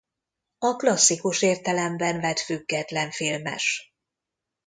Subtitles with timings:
[0.57, 3.93] A klasszikus értelemben vett független filmes.